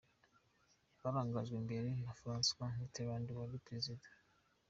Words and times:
Barangajwe 1.01 1.55
imbere 1.61 1.89
na 2.03 2.11
François 2.19 2.71
Mitterand 2.79 3.27
wari 3.37 3.65
Perezida. 3.65 4.07